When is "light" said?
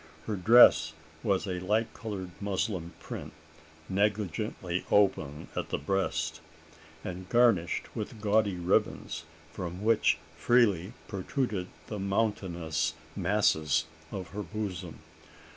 1.59-1.93